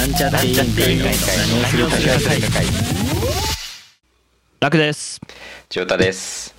[0.00, 2.00] なんちゃって委員会の何をするか会
[4.58, 5.20] 楽です。
[5.68, 6.54] ジョータです。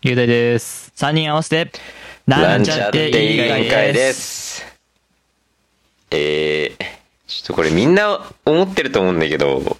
[0.00, 0.92] 雄大です。
[0.96, 1.78] 3人合わせて、
[2.26, 3.92] なんちゃって委員会で。
[3.92, 4.66] ですす。
[6.10, 6.84] えー、
[7.26, 9.76] ちょっとこれみんな思ってると思うんだけど、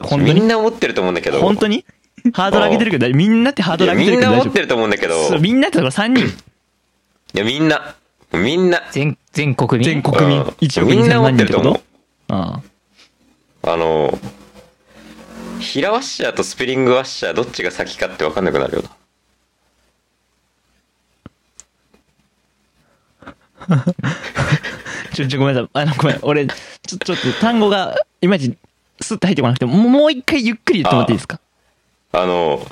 [0.00, 0.34] 本当に？
[0.34, 1.84] みんな思ってると思うんだけど、本当に？
[2.32, 6.26] ハードル上げてるけど、みんなってハードル上げてるけどみんな思ってると思うんだけど、みんなってとこ3人？
[7.34, 7.94] やみんな、
[8.32, 9.84] みんな、全、全国民？
[9.84, 11.84] 全国民うん1億みんな2000思万人っててこっると思うと。
[12.34, 14.18] ああの、
[15.60, 18.90] 平ワッシャーとスプリングワッシャーどっちが先かって分かんなくなるよな。
[23.68, 23.84] あ
[25.14, 25.70] ちょ、ちょ、ごめんなさい。
[25.72, 26.18] あの、ごめん。
[26.22, 28.56] 俺、ちょ、ちょっと単語が、いまいち、
[29.00, 31.40] スッと入ってこなくて、もうもう一回ゆっくり言ってもらっていいですか？
[32.12, 32.66] あの、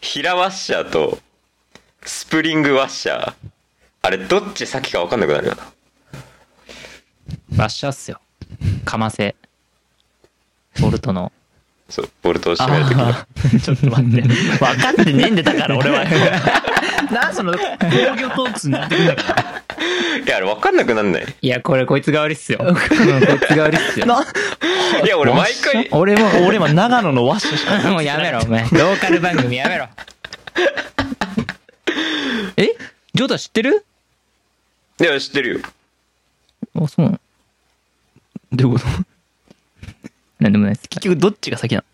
[0.00, 1.18] 平ワッシャーと
[2.04, 3.34] スプリングワッシャー、
[4.02, 5.75] あれどっち先か分かんなくなるよな。
[7.50, 8.20] バッシャーっすよ。
[8.84, 9.34] かませ。
[10.80, 11.32] ボルトの。
[11.88, 13.12] そう、ボルトを締めるときの。
[13.60, 14.22] ちょっと待って。
[14.22, 16.04] 分かってねえんで、だから 俺は。
[17.10, 17.58] なんその、工
[18.16, 19.62] 業トークスになってくんだから。
[20.24, 21.26] いや、あれ分かんなくなんない？
[21.42, 22.58] いや、これこいつが悪いっすよ。
[22.60, 22.90] うんこいつ
[23.54, 24.06] が悪いっすよ。
[24.06, 24.22] な、
[25.04, 27.78] いや、俺毎回、俺も、俺今長野のワッシュしか。
[27.90, 28.62] もうやめろ、お前。
[28.62, 29.88] ローカル番組やめろ。
[32.56, 32.70] え？
[33.14, 33.84] ジョータ知ってる？
[35.00, 35.60] いや、知ってるよ。
[36.84, 37.20] あ、そうなの？
[38.52, 38.86] どういうこと？
[40.38, 40.88] なんでもないです。
[40.88, 41.84] 結局どっちが先なの？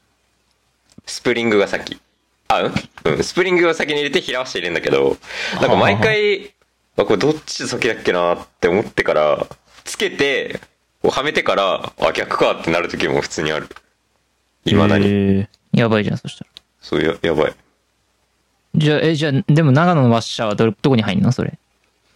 [1.07, 2.01] スプリングが先。
[2.49, 2.73] あ、うん？
[3.05, 3.23] うん。
[3.25, 5.17] スプリングが先に入れて平ワッシャー入れるんだけど、
[5.61, 6.55] なんか毎回、
[6.97, 9.47] あ、これどっち先だっけなって思ってから、
[9.85, 10.61] つけて、
[11.03, 13.69] はめてから、あ、逆かってなる時も普通にある。
[14.65, 15.07] 未だに。
[15.07, 16.51] へーやばいじゃん、そしたら。
[16.81, 17.55] そうや、やばい。
[18.75, 21.33] じゃあ、え、じゃあ、でも長野のワッシャーはど、どこに入んの？
[21.33, 21.59] それ。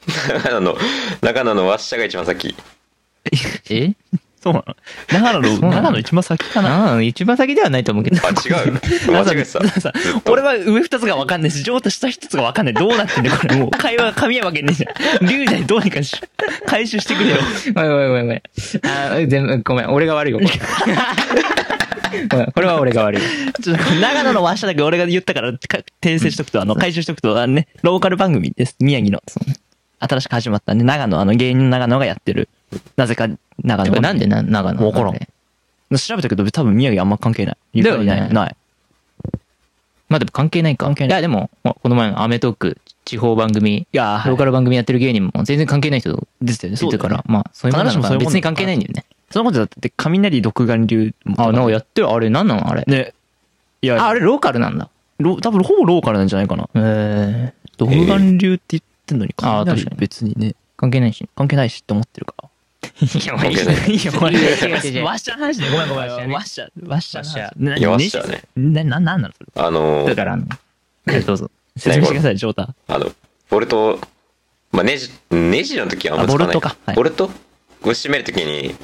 [0.45, 0.77] 長野の、
[1.21, 2.55] 長野のワッシャーが一番先。
[3.71, 3.93] え？
[4.47, 4.77] そうなの？
[5.13, 6.69] 長野の、長野一番先かな？
[6.69, 8.19] 長野の一番先ではないと思うけど。
[8.25, 8.73] あ、違う。
[9.11, 9.93] 間違えてた。
[10.31, 12.75] 俺は上二つが分かんないし、上と下一つが分かんない。
[12.75, 13.57] どうなってんだよ、これ。
[13.57, 15.27] もう会話が噛み合うわけねえじゃん。
[15.27, 16.15] 龍大どうにかし、
[16.67, 17.39] 回収してくれよ。
[17.75, 18.43] ごめんごめんごめんごめん。
[18.87, 19.91] あ全部、ごめん。
[19.91, 20.51] 俺が悪いよ、これ。
[22.31, 23.29] ごめんこれは俺が悪いよ。
[23.61, 25.59] ちょっと長野のワッシャーだけ俺が言ったから、か
[26.01, 28.77] 訂正しとくと、あの、回収しとくと、あのね、ローカル番組です。
[28.79, 29.21] 宮城の。
[29.99, 32.49] 新しく始まったね、長野、あの、芸人の長野がやってる。
[32.97, 33.29] なぜか、
[33.63, 35.19] 長野なんでな長野わからん
[35.99, 37.83] 調べたけど、多分宮城あんま関係ない。
[37.83, 38.33] だよねない。
[38.33, 38.57] ない。
[40.09, 40.87] まあでも関係ないか。
[40.87, 46.77] 関係ないいや、でも、この前のアメトーク、地方番組、いやー、ローカル番組やってる芸人も全然関係ない人ですよね。
[46.79, 49.05] 言ってるから、まあ、そういうもんなのか必ずしも別に関係ないんだよね。
[49.31, 51.15] そのことだって、雷独眼流。
[51.37, 52.85] あ、なんかやってるあれ、なんなのあれ？
[52.87, 53.15] ね。
[53.83, 54.89] いや、あ、あれローカルなんだ。
[55.19, 56.69] ロ多分ほぼローカルなんじゃないかな。
[56.75, 61.29] えー、独眼流って言ってんのに、あー雷確かに別にね、関係ないし。
[61.35, 62.49] 関係ないしって思ってるから。
[63.01, 64.37] いや、関係ないいや、これ、
[65.03, 66.09] ワッシャーの話で、ごめんごめん。
[66.31, 67.87] ワワッシャーねッシャー、ワッシャーの話。
[67.87, 68.43] ワッシャーね。
[68.57, 69.65] な、な、なんなのそれ？
[69.67, 70.47] あのー、だから、あの、
[71.09, 71.51] え どうぞ。
[71.77, 72.75] 説明してください、ジョータ。
[72.89, 73.13] あの、
[73.51, 73.99] ボルト、
[74.73, 76.57] まあ、ネジ、ネジの時はあんまつかない。
[76.57, 77.29] あボルトかはいボルト？
[77.29, 77.33] こ
[77.85, 78.75] う締める時に、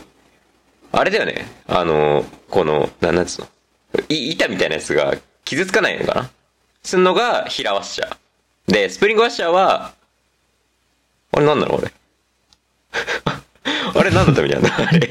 [0.92, 1.46] あれだよね。
[1.66, 3.48] あの、この、なんなんつうの？
[4.08, 6.30] い板みたいなやつが傷つかないのかな？
[6.82, 8.72] すんのが平ワッシャー。
[8.72, 9.94] で、スプリングワッシャーは、
[11.32, 11.92] あれなんだろうあれ。
[13.94, 15.10] あれ何のためにあるのあれ。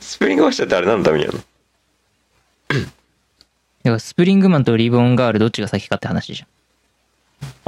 [0.00, 1.40] スプリングワッシャーってあれ何のためにあるの
[2.70, 2.76] だ
[3.84, 6.48] からスプリングマンとリボンガールどっちが先かって話じゃん。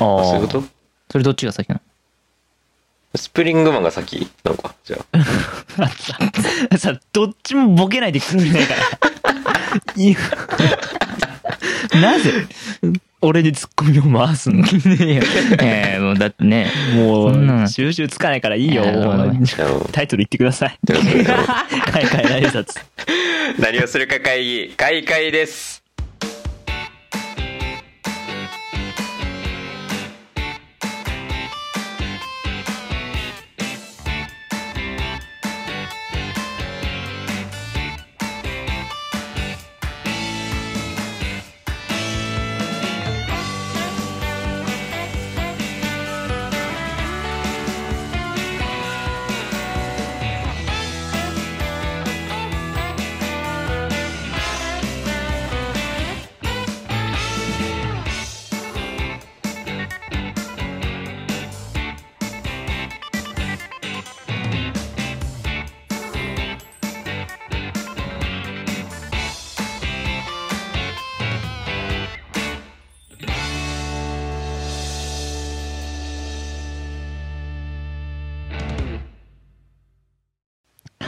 [0.05, 0.63] ああ、そういうこと？
[1.11, 1.81] それどっちが先なの？
[3.17, 4.99] スプリングマンが先なのかじゃ
[6.71, 6.77] あ。
[6.79, 8.81] さ、どっちもボケないでくれないから。
[12.01, 12.47] なぜ、
[13.23, 14.65] 俺にツッコミを回すの
[15.61, 16.71] ええもうだってね。
[16.95, 17.27] も
[17.65, 18.85] う、収集つかないからいいよ。
[19.93, 20.79] タイトル言ってください。
[20.85, 22.81] じゃあそれで海外挨拶。
[23.59, 25.80] 何をするか会議、開会です。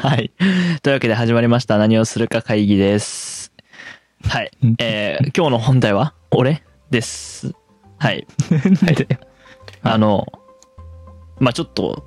[0.03, 0.33] はい。
[0.83, 1.79] というわけで始まりました。
[1.79, 3.53] 何をするか会議です。
[4.29, 4.51] はい。
[4.79, 6.13] えー、今日の本題は？
[6.33, 6.65] 俺？
[6.91, 7.53] です。
[8.01, 8.27] はい。
[9.85, 10.27] あの、
[11.39, 12.05] まあちょっと、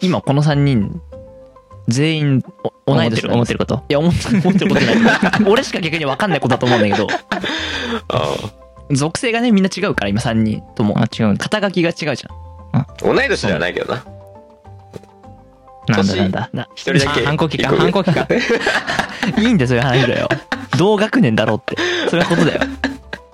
[0.00, 1.02] 今この3人、
[1.88, 2.44] 全員
[2.86, 3.82] お同い年思ってること？
[3.88, 4.84] いや、思ってることない。
[5.44, 7.08] 俺しか逆に分かんないことだと思うんだけど、
[8.06, 8.36] あ
[8.92, 11.06] 属性がね、みんな違うから、今3人ともあ、。
[11.12, 11.36] 違う。
[11.38, 12.24] 肩書きが違うじ
[12.72, 14.04] あ同い年ではないけどな。
[15.88, 16.50] なんだなんだ。
[16.52, 17.22] な一人だけ。
[17.22, 18.26] あ反抗期か反抗期か。
[19.38, 20.28] いいんだよ、そういう話だよ。
[20.78, 21.76] 同学年だろうって。
[22.08, 22.60] そういうことだよ。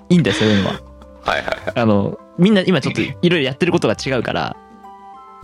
[0.09, 0.75] いいんだよ、そういうのは。
[1.25, 1.73] はいはいはい。
[1.75, 4.57] あの、みんな今ちょっといろいろやってることが違うから、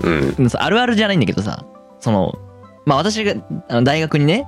[0.00, 0.34] うん。
[0.38, 1.64] うんそうあるあるじゃないんだけどさ、
[2.00, 2.38] その、
[2.86, 3.34] まあ私が
[3.68, 4.46] あの大学にね、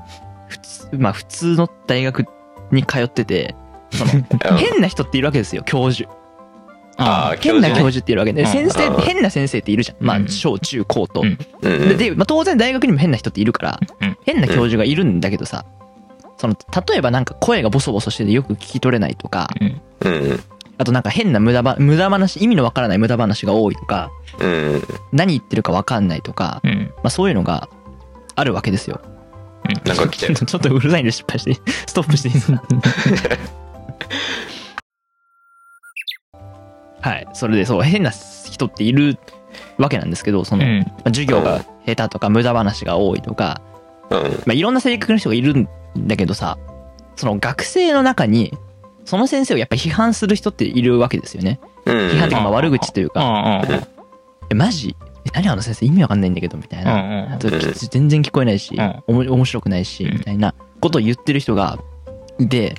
[0.49, 2.25] 普通、まあ普通の大学
[2.73, 3.55] に通ってて、
[3.91, 4.11] その、
[4.57, 6.11] 変な人っているわけですよ、教授。
[6.99, 9.97] ああ、変な教授っているわけで、うん先生、うん変な先生っているじゃん。
[10.05, 11.23] まあうん小中高と。
[11.61, 15.65] でで、まあ当然大学にも変な人っているから、うん変な教授がいるんだけどさ、
[16.39, 16.57] その、
[16.89, 19.49] 例えばなんか声がボソボソしててよく聞き取れないとか。
[20.79, 24.11] あとなんか変な無駄ば、無駄話、意味のわからない無駄話が多いとか、
[24.41, 24.83] うん。
[25.13, 26.93] 何言ってるかわかんないとか、うん。
[26.97, 27.69] まあそういうのが
[28.35, 29.01] あるわけですよ。
[29.87, 30.35] なんか来てる。
[30.45, 31.55] ちょっとうるさいんで失敗して、
[31.87, 32.63] ストップしていいですか？
[37.07, 37.29] はい。
[37.35, 39.17] それでそう、変な人っている
[39.79, 40.81] わけなんですけど、その、うん。
[40.81, 43.61] まあ授業が下手とか無駄話が多いとか、
[44.11, 44.21] うん。
[44.23, 46.59] まあいろんな性格の人がいるんだけどさ、
[47.15, 48.53] その学生の中に、
[49.05, 51.61] その先生をやっぱ批判する人っているわけですよね。
[51.85, 51.97] うん。
[52.09, 53.63] 批判的にまあ悪口というか、あ
[54.51, 54.97] え、マジ？
[55.27, 57.39] え何あの先生意味わかんないんだけど、みたいな。
[57.39, 61.79] 全然聞こえないし、うんおも面白くないし、うんみたいなことを言ってる人が
[62.41, 62.75] いて、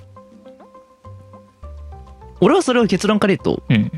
[2.42, 3.92] 俺はそれを結論から言うと、うん。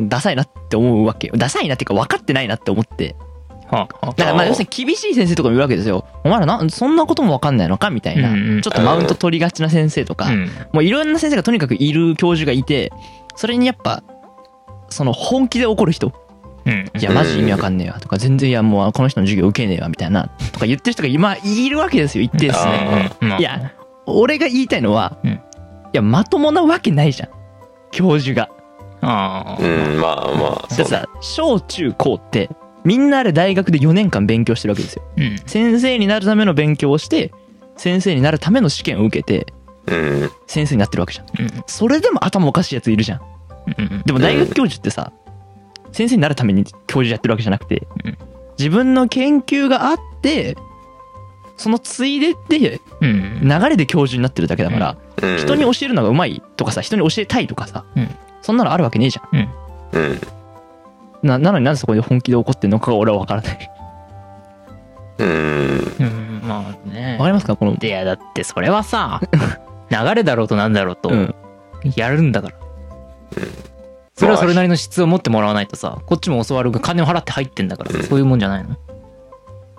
[0.00, 1.34] ダサいなって思うわけよ。
[1.36, 3.16] ダサいなっていうか分かってないなって思って。
[3.70, 4.06] はあ。
[4.06, 6.06] だからまあ要するに厳しい先生とかもいるわけですよ。
[6.24, 8.30] お前らな、そんなことも分かんないのかみたいな。
[8.30, 10.50] うんうんちょっとマウント取りがちな先生とか、うん。
[10.72, 12.92] もういろんな先生がとにかくいる教授がいて、
[13.36, 14.02] それにやっぱ、
[14.88, 16.12] その本気で怒る人。
[16.64, 16.90] うん。
[16.98, 23.10] いや、マジ意味わかんねえわとか、全然いや、もうこの人の授業受けねえわみたいな、とか言ってる人が今いるわけですよ、一定数ね。
[23.20, 23.28] うん。
[23.28, 23.72] まあいや、
[24.06, 25.40] 俺が言いたいのは、うん
[25.90, 27.30] いや、まともなわけないじゃん。
[27.90, 28.50] 教授が。
[29.08, 29.62] ああ。
[29.62, 32.50] うん、まあまあ、そうさ、小中高って、
[32.84, 35.02] みんなあれ大学で4年間勉強してるわけですよ。
[35.16, 35.36] うん。
[35.46, 37.32] 先生になるための勉強をして、
[37.76, 39.52] 先生になるための試験を受けて、
[39.86, 40.30] うん。
[40.46, 41.26] 先生になってるわけじゃん。
[41.40, 41.64] うん。
[41.66, 43.20] それでも頭おかしいやついるじゃん。
[43.78, 44.02] うん。
[44.04, 45.12] でも大学教授ってさ、
[45.92, 48.18] 先生になるために教授やってるわけじゃなくてうん、
[48.58, 50.56] 自分の研究があって、
[51.56, 53.40] そのついででうん。
[53.42, 55.38] 流れで教授になってるだけだから、うん。
[55.38, 58.08] 人に教えるのがうまいとかさ、人に教えたいとかさうん、
[58.48, 59.50] そんなのあるわけねえじゃん。
[59.92, 60.20] うん。
[61.22, 63.70] な、なのになぜそこで本気で怒ってんのかが俺は分からない。
[65.18, 65.28] うん。
[65.28, 66.40] うん。
[66.42, 67.26] まあねわか。
[67.26, 67.56] りますか？
[67.56, 69.20] この、いや、だってそれはさ、
[69.92, 71.34] 流れだろうとなんだろうとう、ん。
[71.94, 72.54] やるんだから。
[74.14, 78.76] それはそれなりの質を持ってもらわないとさ、こっちも教わるが金を払って入ってんだから、そういうもんじゃないの？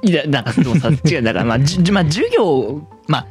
[0.04, 3.26] いや、なんか、でもさ、違う、だから、まあ、じまあ、授業、まあ、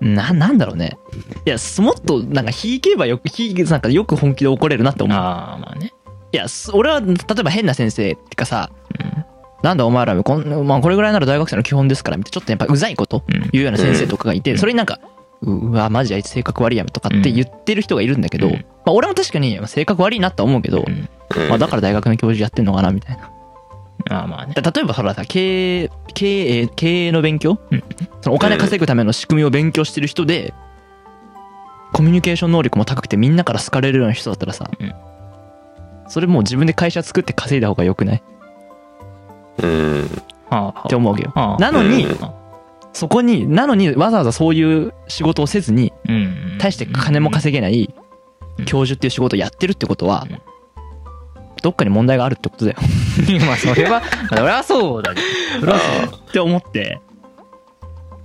[0.00, 0.96] な、なんだろうね。
[1.44, 5.16] いや、もっと、なんか、引けばよく、ひなんか、よく本気で怒れるなって思う。
[5.16, 5.92] ああ、まあね。
[6.32, 9.24] いや、す俺は、例えば変な先生ってかさ、うん
[9.60, 15.00] なんだお前らこん、まあ、これぐらいなら大学生の基本ですから、みたいな、ちょっとやっぱうざいことうん言うような先生とかがいて、それになんか、
[15.42, 21.08] ううわ、マジあいつ性格悪いやめとかって言ってる人がいるんだけど、うんまあ、俺も確かにまあ性格悪いなとは思うけど、うん
[21.48, 23.32] まあ、だから大学の教授やってんのかな、みたいな。
[24.10, 24.54] ああ、まあね。
[24.54, 27.82] だ例えばほらさ、経営、経営、経営の勉強、うん
[28.20, 30.54] そのお金稼ぐための仕組みを勉強してる人で、
[31.92, 34.94] コミュニケーション能力も高くてみんなから好かれるような人だったらさ、うん
[36.10, 38.22] それもう自分で会社作って稼いだ方が良くない？
[39.62, 40.22] うん。
[40.48, 41.32] はあ、って思うわけよ。
[41.34, 42.18] ああなのに、うん
[42.94, 46.56] そこに、なのにわざわざそういう仕事をせずに、うん。
[46.58, 47.94] 大して金も稼げない
[48.58, 50.40] うん教授っていう仕事をやってるってことはうん、
[51.62, 52.78] どっかに問題があるってことだよ。
[53.26, 55.60] げ まあ、それは、それはそうだけど。
[55.60, 57.00] それはそうって思って、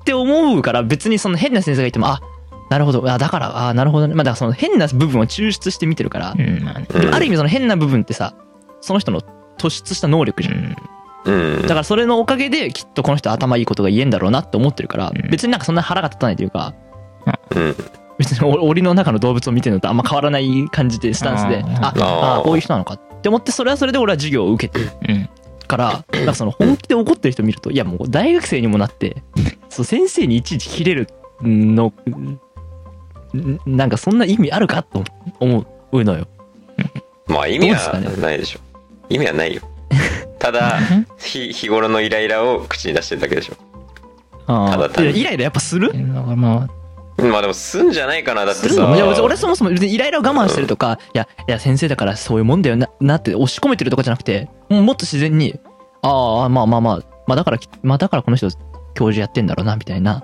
[0.03, 2.21] って思うから別にその変な先生がいても、あ、
[2.69, 4.15] なるほど、あ、だから、あ、なるほどね。
[4.15, 6.87] まあだからその変な部分を抽出して見てるから、うん、まあね。
[7.11, 8.35] ある意味その変な部分ってさ、
[8.81, 9.21] その人の
[9.57, 10.75] 突出した能力じゃん。
[11.25, 11.55] うん。
[11.55, 11.61] うん。
[11.61, 16.73] だからそれのおかげできっとこの人頭いいことが言えんだろうなって思ってるからうん、別になんかそんな腹が立たないというか、
[17.55, 17.75] うん。
[18.17, 25.29] 別にお檻の中の動物を見てるのとあんま変わらない感じでスタンスで、ああ、こういう人なのかって思って、それはそれで俺は授業を受けてるうん。
[25.73, 29.23] から、なんかその本気で怒ってる人見ると、いやもう大学生にもなって、
[29.69, 31.07] そう先生にいちいち切れる
[31.41, 31.91] の、
[33.35, 35.03] んなんかそんな意味あるかと
[35.39, 36.27] 思うのよ。
[37.27, 38.59] まあ意味はないでしょ。
[39.09, 39.61] 意味はないよ。
[40.37, 40.79] ただ、
[41.17, 43.55] 日日頃のイライラを口に出してるだけでしょ。
[44.45, 45.87] あただイライラやっぱする？
[45.87, 46.67] だからま
[47.17, 48.95] まあでもすんじゃないかな、だってさ。
[48.95, 55.59] いや俺そもそも別にイライラを我慢してるとか、いや、いや先生だからそういうもんだよな、なって押し込めてるとかじゃなくて、もうもっと自然に、
[56.01, 58.49] ああ、まあまあまあ、まあだから、まあだからこの人
[58.95, 60.23] 教授やってんだろうな、みたいな。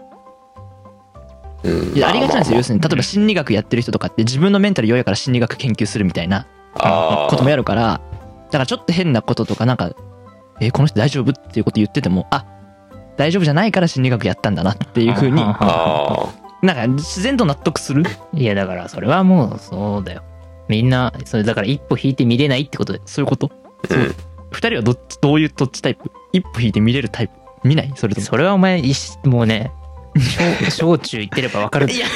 [1.64, 1.94] うん。
[1.96, 2.58] いやありがちなんですよ。
[2.58, 8.02] 要するに、例えうんば心理学やってる人とかって自分のメンタル弱いから心理学研究するみたいなこともやるから、
[8.46, 9.92] だからちょっと変なこととかなんか、
[10.60, 12.46] えーこの人大丈夫っていうこと言ってても、あ、
[13.16, 15.42] 大丈夫じゃないから心理学やったんだなっていうふうに、
[16.62, 18.04] なんか自然と納得する？
[18.06, 20.24] あいやだからそれはもうそうだよ
[20.68, 23.52] みんなそれだから一歩引いて見れないってことでそういうこと？
[23.90, 23.96] あ。
[23.96, 24.16] うん。
[24.52, 26.12] 二人はどっち、どういうどっちタイプ？
[26.34, 27.34] 一歩引いて見れるタイプ？
[27.64, 27.94] 見ない？
[27.96, 28.26] それとも？
[28.28, 29.72] それはお前いしもうね
[30.72, 32.08] 小 小中言ってればわかるいや、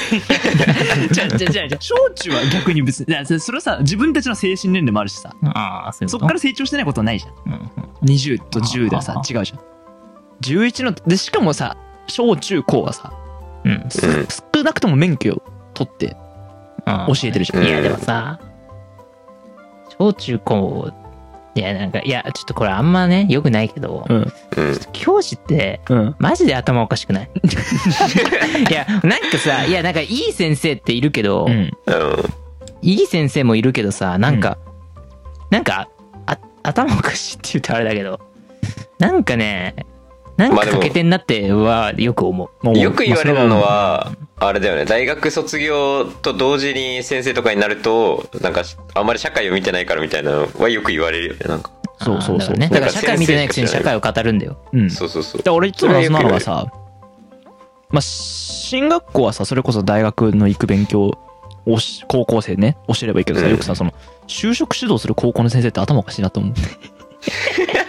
[1.12, 6.26] じゃあ、じゃあ、じゃあ、じゃあ小中は逆に別に、いやそそれはさ、自分たちの精神年齢もあるしさ、ああそういうそこと？
[6.26, 7.34] っから成長してないことはないじゃん。
[7.46, 7.70] うんうん
[8.04, 9.60] 20と10ではさ、違うじゃん。
[10.42, 13.14] 11の、で、しかもさ、小中高はさ、
[13.66, 13.90] うんうん。
[14.56, 15.42] 少なくとも免許を
[15.74, 16.16] 取って
[16.86, 17.64] 教えてるじゃん。
[17.64, 18.40] うんいやでもさ
[19.98, 20.92] 小中高
[21.56, 24.18] いやなんかいやちょっとこれあんまねよくないけどうん。
[24.18, 24.32] うん。
[24.92, 26.16] 教師ってうん。
[26.18, 27.30] マジで頭おかしくない？
[28.70, 31.54] いやなんかさいやなんかいい先生っているけど、うん。
[31.54, 31.72] うん。
[32.82, 34.58] いい先生もいるけどさなんか、
[35.52, 35.88] なんか
[36.26, 38.20] あ頭おかしいって言うとあれだけど
[39.00, 39.76] なんかね
[40.38, 48.64] なんかまあでも欠けてんなってはよく思う、よく言われるのは、あれだよね、大学卒業と同時に先生とかになると、なんか、
[48.96, 51.72] あんまり社会を見てないからみたいなのはよく言われるよね、なんか。
[52.02, 52.58] そうそうそう。
[52.58, 52.70] だからね。
[52.70, 54.58] だからなんか社会見てないくせに社会を語るんだよ。
[54.74, 54.90] うん。
[54.90, 55.42] そうそうそう。
[55.42, 55.50] で。
[55.50, 56.66] 俺いつも謎なのはさ、
[57.90, 61.18] まあ、進学校はさ、それこそ大学の行く勉強
[61.66, 63.52] をし、高校生ね、教えればいいけどさ、うん。
[63.52, 63.94] よくさ、その、
[64.28, 66.54] 就職指導する高校の先生って頭おかしいなと思う。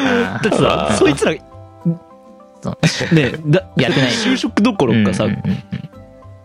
[0.00, 1.40] あだってさそいつら、ね、
[3.46, 5.26] だやってない就職どころかさ、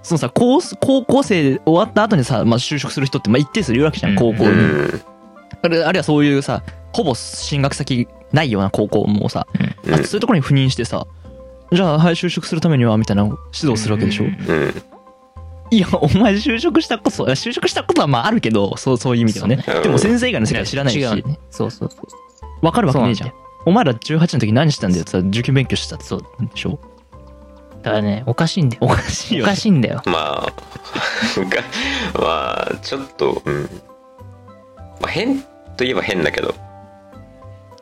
[0.02, 4.50] そのさ、高高校生終わった後にさ、まあ、就職する人って、まあ、一定数いるわけじゃん、高校に。
[4.50, 5.02] ん。
[5.62, 9.48] あるいはそういうさ、ほぼ進学先ないような高校もさ、
[9.86, 11.08] うんあそういうところに赴任してさ、
[11.72, 14.26] じゃあ、はい、就職するためには、みたいな指導するわけでしょ？
[14.26, 14.34] うんう
[14.68, 14.74] ん。
[15.72, 19.58] いや、お前就職したこと、就職したことはまああるけど、そう、そういう意味ではね。
[19.82, 23.34] でも先生以外の世界知らないし、違うねそうそうそうわかるわけねえじゃん。
[23.66, 25.02] お前ら18の時何してたんだよ？
[25.02, 26.80] ってさ、受験勉強してたってそうでしょ？
[27.82, 29.52] だからねおかしいんだよおかしいおよ、ね。
[29.52, 30.54] かしいんだよまあ、
[32.20, 33.70] まあ、ちょっと、うん。
[35.00, 35.44] まあ、変
[35.78, 36.56] といえば変だけど。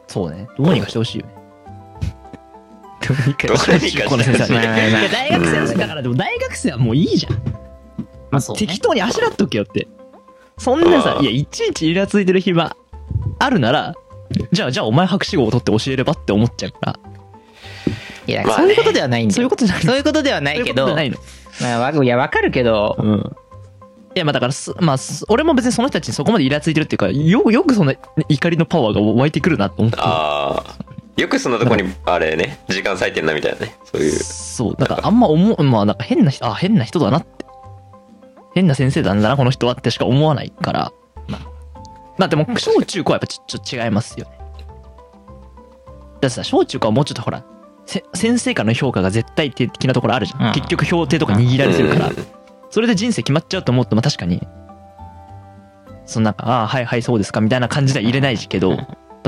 [0.07, 0.47] そうね。
[0.57, 1.33] どうにかしてほしいよね。
[3.07, 7.33] どうにかどうにかしてこの先生はねまあまあいや大学生だから、でも大学生はもういいじゃん。
[8.31, 9.87] まあそうね適当にあしらっとけよって。
[10.57, 12.75] そんなさいや、いちいちイラついてる暇
[13.39, 13.93] あるなら、
[14.51, 16.99] じゃあ、じゃあお前博士号を取って教えればって思っちゃうから。
[18.25, 21.17] いやそういうことではないんだよそういうことじゃないそういうことではないけどそういうことじゃないの。
[21.61, 23.35] まあわいやわかるけどうん。
[24.15, 27.95] いや、まあだからす、まあ、す俺も別にその人たちにそこまでイラついてるっていうか、よく、よくそんな
[28.29, 29.97] 怒りのパワーが湧いてくるなと思って。
[29.99, 30.75] ああ。
[31.17, 33.75] よくそんなとこに、あれね、時間割いてんなみたいなね。
[33.85, 34.11] そういう。
[34.11, 34.75] そう。
[34.77, 37.45] だからあんま思う、まあなんか変な人、あ、変な人だなって。
[38.53, 40.91] 変な先生なんだな、この人はってしか思わないから。
[42.17, 42.25] まあ。
[42.25, 44.37] まあでも、小中高はやっぱちょっと違いますよね。
[44.37, 47.43] だってさ、小中高はもうちょっとほら、
[47.85, 50.47] せ先生からの評価が絶対的なところあるじゃん。
[50.47, 50.53] うん。
[50.53, 52.07] 結局評定とか握られてるから。
[52.07, 52.15] うん。
[52.69, 54.41] それで人生決まっちゃうと思うと、まあ確かに、
[56.05, 58.77] そのなんか、ああ、はいはい、そうですか、みたいな感じでは入れないしけど、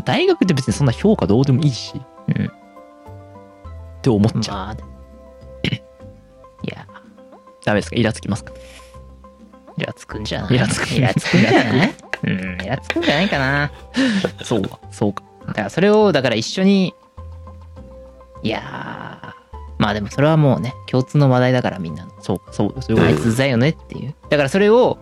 [0.04, 2.46] 大学って別にそんな評価どうでもいいし、うん。
[2.46, 2.50] っ
[4.02, 4.56] て思っちゃう。
[4.56, 4.78] まあい
[6.68, 6.88] や。
[7.64, 7.96] ダメですか？
[7.96, 8.54] イラつきますか？
[9.78, 10.56] イラつくんじゃない？
[10.56, 10.88] イラつく。
[10.94, 11.96] イラつくんじゃない？
[12.26, 13.72] うんイラつくんじゃないかな
[14.44, 15.24] そうか、そうか。
[15.48, 16.94] だからそれをだから一緒に
[18.42, 19.26] いやー
[19.78, 24.98] まあでもそれはもうね共通の話題だからみんなのそうか、そうそうあこいつだよねっていうだからそれを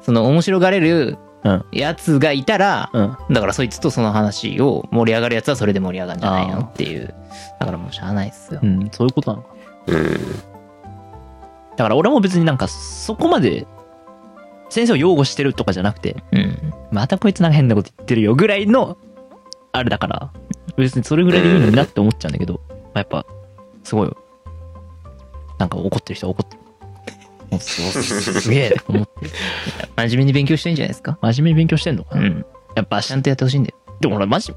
[0.00, 2.98] その面白がれるうんやつがいたら、と。
[2.98, 3.34] うん。
[3.34, 7.14] だからそいつとその話を盛り上がるやつはそれで盛り上がるんじゃないのっていう
[7.58, 9.54] だからもうしゃあないっすよ、うん、そういうことなのか。
[9.86, 10.12] うん。
[11.76, 13.66] だから俺も別になんかそこまで
[14.70, 16.72] 先生を擁護してるとかじゃなくて、うん。
[16.90, 18.96] またこいつなんか変なこと言ってるよぐらいの、
[19.72, 20.32] あれだから、
[20.76, 23.26] 別にそれぐらいでいいのになって思っちゃうんだけど、まあ、やっぱ、
[23.84, 24.12] すごい、
[25.58, 26.60] なんか怒ってる人は怒ってる。
[27.50, 29.30] もうすげえと思ってる。
[29.96, 31.18] 真面目に勉強してんじゃないですか？
[31.20, 32.46] 真面目に勉強してんのかな、うん。
[32.76, 33.76] やっぱちゃんとやってほしいんだよ。
[34.00, 34.54] でも俺マジ、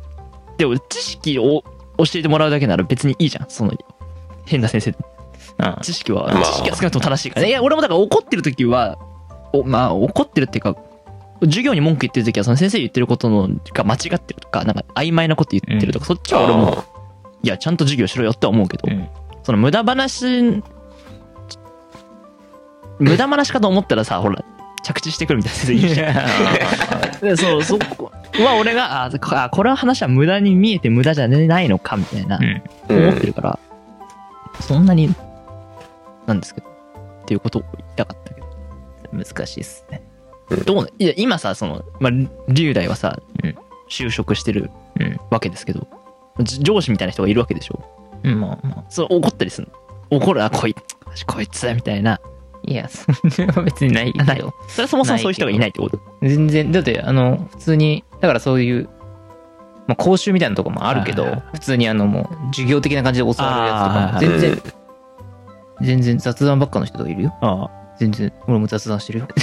[0.57, 1.63] でも知識を
[1.97, 3.49] 教えてもらうだけなら別にいいじゃん。
[3.49, 3.73] その、
[4.45, 4.95] 変な先生
[5.57, 5.79] あ。
[5.81, 6.43] 知識は、まあ。
[6.43, 7.49] 知識は少なくとも正しいからね。
[7.49, 8.99] いや、俺もだから怒ってる時は、
[9.53, 10.75] おまあ怒ってるっていうか、
[11.41, 16.83] 授業に文句言ってる時はその先生言ってることのが間違ってるとか、なんか曖昧なこと言ってるとか、そっちは俺も
[17.43, 19.07] いや、ちゃんと授業しろよって思うけど、うん
[19.43, 20.63] その無駄話、
[22.97, 24.43] 無駄話かと思ったらさ、ほら、
[24.83, 27.19] 着地してくるみたいな先生いるじゃん。
[27.21, 29.11] でそう、そこは俺が、あ、
[29.43, 32.39] あこれは話は無駄に見えて無駄じゃないのかみたいな、
[32.89, 32.97] うん。
[32.97, 33.59] 思ってるから、
[34.61, 35.13] そんなに、
[36.25, 36.67] なんですけど、
[37.23, 38.42] っていうことを言いたかったけど。
[39.13, 40.01] 難しいっすね。
[40.65, 42.11] どういや、今さ、その、まあ、
[42.49, 43.55] 龍大はさ、うん
[43.89, 45.19] 就職してるうん。
[45.29, 45.87] わけですけど、
[46.39, 47.83] じ上司みたいな人がいるわけでしょ？
[48.23, 48.83] うん、まあまあ。
[48.89, 49.67] そう、怒ったりする
[50.09, 50.17] の？
[50.17, 50.75] 怒る、あ、こい
[51.13, 52.19] つ、こいつ、みたいな。
[52.63, 53.15] いや、そん
[53.45, 54.53] な別にないけど。
[54.67, 55.99] それはそもそもそういう人がいないってこと？
[56.21, 58.89] 全然、だって、あの、普通に、だからそういう、
[59.85, 64.63] まあ、講習みたいなとこもあるけど普通にあの、もう、授業的な感じで教わるやつとかも、全然、
[65.81, 67.35] 全然雑談ばっかの人がいるよ。
[67.41, 67.69] あ
[68.03, 69.27] 全然、俺も雑談してるよ。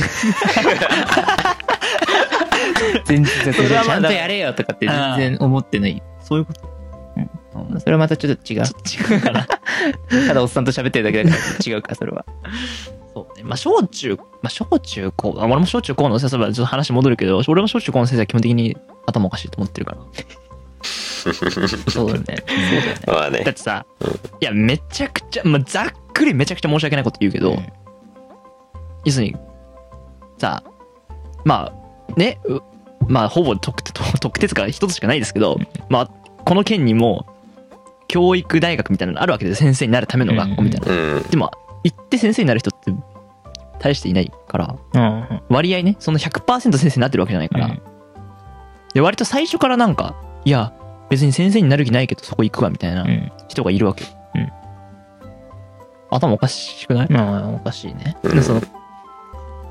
[3.07, 6.02] 全然雑談ちゃんとやれよとかって全然思ってない。
[6.23, 6.61] そういうこと
[7.79, 8.61] それはまたちょっと違う。
[8.61, 8.64] 違
[9.19, 9.47] うかな。
[10.29, 11.43] ただおっさんと喋ってるだけだから
[11.75, 12.25] 違うか、それは。
[13.14, 13.43] そうね。
[13.45, 18.76] まあ、小中、まあ、小中高、あ俺も小中高の先生はちょっと話戻るけど、俺も小中高の先生は基本的に
[19.07, 19.99] 頭おかしいと思ってるから。
[21.23, 21.79] そうだよね。
[21.88, 22.37] そうだよね。
[23.07, 23.55] まあねだっ。
[23.55, 23.85] てさ、
[24.40, 27.73] いや、めちゃくちゃ、まあ、ざっくりめちゃくちゃ申し訳ないこと言うけど、うん
[29.04, 29.37] 要するに、
[30.38, 30.62] さ、
[31.45, 32.61] まあ、ね、う
[33.09, 36.11] まあ、ほぼ特 特特鉄が一つしかないですけど、まあ、
[36.45, 37.26] この県にも、
[38.09, 40.92] 教育大学みたいなのあるわけで先生になるための学校みたいな。
[40.92, 41.23] うん。
[41.30, 41.50] でも、
[41.85, 42.92] 行って先生になる人って、
[43.78, 45.42] 大していないから、うん。
[45.49, 47.83] 割合ね、その100%先生になってるわけじゃないから、うん
[48.95, 50.73] で、割と最初からなんか、いや、
[51.09, 53.33] 別に先生になる気ないけどそこ行くわみたいなうん。
[53.49, 54.04] 人がいるわけ。
[54.35, 54.50] うん
[56.12, 58.16] 頭おかしくない、まあ、おかしいね。
[58.25, 58.61] でその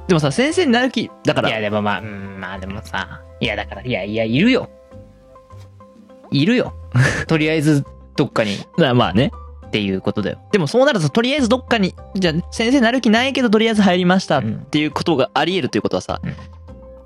[0.09, 4.67] でもさ、先生になる気、だから、いや、でもまあ、うん、まあでもさ、いや、だから、いや、いや、いるよ。
[6.31, 6.73] いるよ。
[7.27, 7.85] とりあえず、
[8.15, 9.31] どっかにだからまあね。
[9.67, 10.39] っていうことだよ。
[10.51, 16.33] でもそうなると、とりあえずどっかに、じゃあ先生になる気ないけど、とりあえず入りましたっうんていうことがあり得るということはさ、うん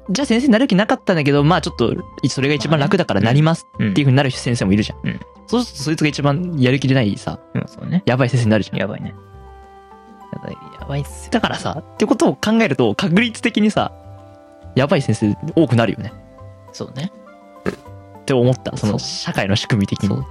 [0.09, 1.93] じゃあ先生になる気なかったんだけど、まあちょっと、
[2.27, 4.99] それが一番楽だからなりますうんっていうふうになる先生もいるじゃん。
[5.03, 8.03] うんそうするとそいつが一番やる気でないさ、うん、そうね。
[8.05, 8.79] やばい先生になるじゃん。
[8.79, 9.13] やばいね。
[10.83, 11.31] やばい、っすよ。
[11.31, 13.93] だからさ、ってことを考えると、確率的にさ、
[14.75, 16.11] やばい先生多くなるよね。
[16.73, 17.11] そうね。
[18.19, 18.75] って思った。
[18.75, 20.23] その社会の仕組み的に。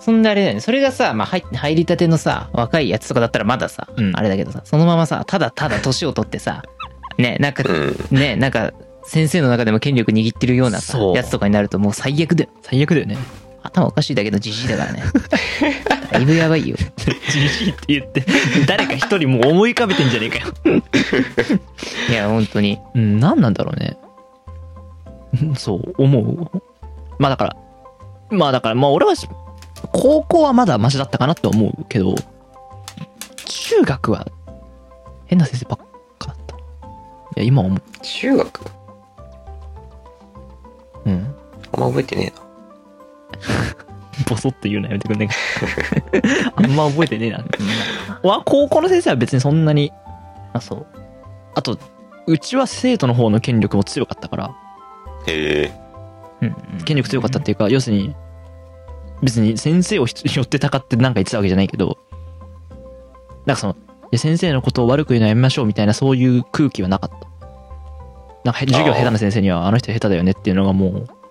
[0.00, 0.60] そんなあれだよね。
[0.60, 6.62] それがさ、まあ入、入りたてのさ、若いやつとかだったらまださ、うんあれだけどさ、そのままさ、ただただ年を取ってさ、
[7.18, 7.72] ね、なんか、う
[8.14, 8.18] ん。
[8.18, 8.72] ね、なんか、
[9.04, 10.78] 先生の中でも権力握ってるような
[11.14, 12.50] やつとかになるともう最悪だよ。
[12.62, 13.18] 最悪だよね。
[13.62, 15.02] 頭おかしいだけどじじいだからね。
[16.10, 16.76] だいぶやばいよ。
[17.30, 18.24] じじいって言って、
[18.66, 20.82] 誰か一人もう思い浮かべてんじゃねえかよ。
[22.10, 22.78] いや、本当に。
[22.94, 23.96] うん、何なんだろうね。
[25.42, 26.62] うんそう、思う。
[27.18, 27.56] まあだから、
[28.30, 29.14] まあだから、まあ俺は、
[29.92, 32.14] 高校はまだマシだったかなって思うけど、
[33.46, 34.26] 中学は
[35.26, 35.78] 変な先生ばっ
[36.18, 36.62] かだったな。
[36.62, 36.64] い
[37.36, 37.80] や、今思う。
[38.02, 38.60] 中学？
[41.06, 41.34] うん。
[41.72, 42.41] あんま覚えてねえな。
[44.28, 46.52] ボソって言うのやめてくんねえか。
[46.56, 47.44] あんま覚えてねえな。
[48.22, 49.92] わ、高校の先生は別にそんなに、
[50.52, 50.86] あ、そう。
[51.54, 51.78] あと、
[52.26, 54.54] うちは生徒の方の権力も強かったから、
[55.26, 55.72] へえ。
[56.42, 58.14] うんうん権力強かったっていうか、要するに、
[59.22, 61.98] 別に先生をひ寄ってたかってなんか言ってたわけじゃないけど、
[63.46, 63.76] なんかその、い
[64.12, 67.28] や先生のことを悪く言うのはやめましょうみたいなそういう空気はなかった。
[68.44, 71.21] なんかへ授業下手な先生にはあの人下手だよねっていうのがもう、普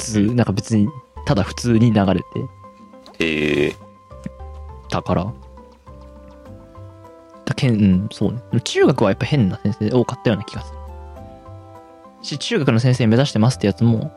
[0.00, 0.88] 通、なんか別に、
[1.26, 2.20] ただ普通に流れ
[3.18, 3.76] てへえ。
[4.88, 5.32] たから。
[7.44, 8.60] だけん、うん、そうね。
[8.62, 10.78] 中学はやっぱ変な先生多かったような気がする。
[12.22, 14.12] し、中学の先生目指してますってやつも、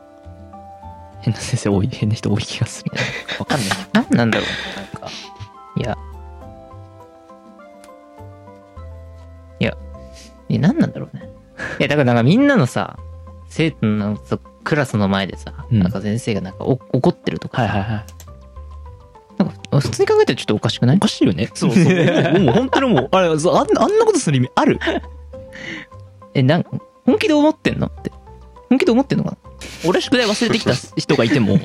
[1.20, 2.92] 変な先生多い、変な人多い気がする。
[3.38, 3.68] わかんない。
[3.92, 5.08] なんなんだろうねなんか。
[5.76, 5.98] いや。
[9.60, 9.76] いや。
[10.48, 11.28] いや、なんなんだろうね。
[11.78, 12.98] いや、だからなんかみんなのさ、
[13.48, 18.04] 生徒のそクラスの前でさ、うんなんか先生がなんかお怒ってるとかさ、はいはいはい。
[19.38, 20.96] なんか普通に考えたらちょっとおかしくない？
[20.96, 21.50] おかしいよね。
[21.54, 21.84] そうそう。
[22.40, 24.78] もう本当にもう、あれ、そうあんあんなことする意味ある？
[26.34, 26.64] え、なん
[27.06, 27.86] 本気で思ってんの？
[27.88, 28.10] って。
[28.70, 29.36] 本気で思ってんのかな？
[29.86, 31.58] 俺宿題忘れてきた 人がいても、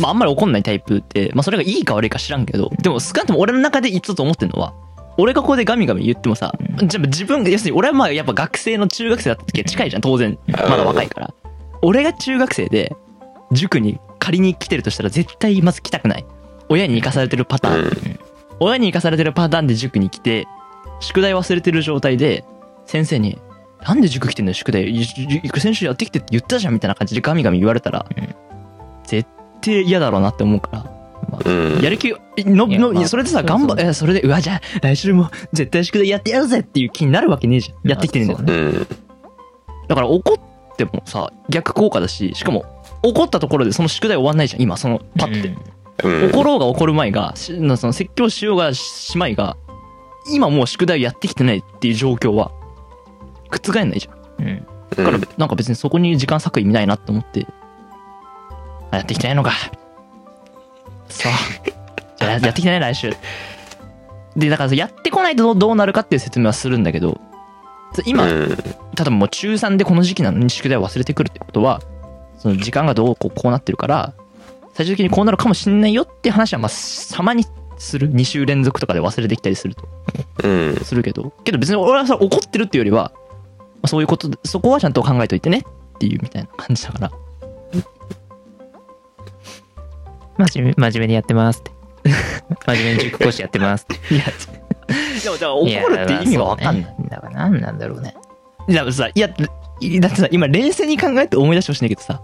[0.00, 4.74] まああんまり怒んないタイプって、まあそれがいいか悪いか知らんけど、でも少なくとも俺の中で一つ思ってるのは、
[5.18, 6.52] 俺がここでガミガミ言ってもさ、
[6.84, 10.38] じゃあ自分が、要するに俺はまあやっぱ学生の中学生だった時は近いじゃん、当然。
[10.48, 11.34] まだ若いから。
[11.82, 12.96] 俺が中学生で、
[13.50, 16.24] 塾に仮に来てるとしたら絶対まず来たくない。
[16.68, 17.84] 親に行かされてるパターン。
[17.84, 18.18] うん。
[18.60, 20.46] 親に行かされてるパターンで塾に来て、
[21.00, 22.44] 宿題忘れてる状態で、
[22.86, 23.38] 先生に、
[23.82, 25.04] なんで塾来てんの宿題、いい
[25.58, 28.34] 先週やってきてって言ったじゃんみたいな感じでガミガミ言われたら、うん
[29.04, 29.28] 絶
[29.60, 31.02] 対嫌だろうなって思うから。
[31.44, 31.80] うん。
[31.80, 37.90] やる気の、の、それでさ、頑張そうえ、それで、うわ、じゃあ、来週も絶対宿題やってやるぜっていう気になるわけねえじゃん。
[37.90, 38.52] やってきてるんだよね。
[38.54, 38.86] うん。
[39.88, 42.64] だから怒ってもさ、逆効果だし、しかも、
[43.02, 45.56] 怒ったところでその宿題終わんないじゃん、今、その、パッて。
[46.04, 46.30] うん。
[46.30, 49.56] 怒ろうが怒る前が、しその説教しようがしまいが、
[50.32, 52.52] 今もう宿題やってきてないっていう状況は、
[53.50, 54.46] 覆んないじゃん。
[54.46, 54.66] うん。
[54.96, 57.46] だから、なんか別にそこに時間割く意味ないなって思って、
[58.90, 59.52] あやってきてないのか。
[61.08, 61.32] そう。
[62.18, 63.14] じゃあややってきてない来週。
[64.36, 67.20] で、だからやってこないとどうどうなるかっていう説明はするんだけど、
[68.06, 68.48] 今、うん。
[68.48, 71.80] 例えばもう中3でこの時期なのに宿題を忘れてくるってことは、
[72.38, 74.14] その時間がどうこうこうなってるから、
[74.74, 76.70] 最終的にこうなるかもしんないよって話は、まあ、
[77.14, 77.44] たまに
[77.76, 78.10] する。
[78.10, 79.86] 2週連続とかで忘れてきたりすると。
[80.44, 80.76] うん。
[80.76, 83.20] するけど、けど別に俺はさ、怒ってるっていうよりは、ま
[83.82, 87.10] あそういうことで、そこはちゃんと考えといてねっていうみたいな感じだから。
[90.48, 91.72] 真面目、真面目にやってますって。
[92.66, 94.14] 真面目に塾講師やってますって。
[94.14, 94.24] いや、
[95.22, 96.96] でも、だから怒るって意味がわかんない。
[97.08, 98.14] だから何なんだろうね。
[98.68, 102.22] いや、さ、いや、だってさ、今冷静に考えて思い出してほしいんだけどさ、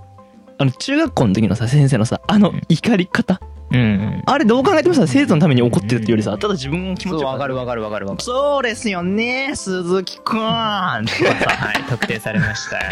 [0.59, 3.40] あの、中学校の時のさ、先生のさ、あの怒り方。
[3.70, 4.22] うんうん。
[4.24, 8.24] あれどう考えてもさ、生徒のために怒ってるっていうよりさ、ただ自分の気持ちをわかるわかるわかるわかる。
[8.24, 10.40] そうですよね、鈴木くん。
[10.40, 12.78] あ はい、特定されました。